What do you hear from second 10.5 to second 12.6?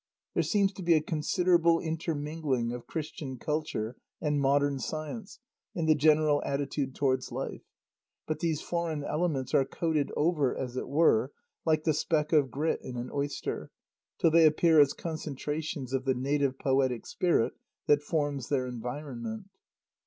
as it were, like the speck of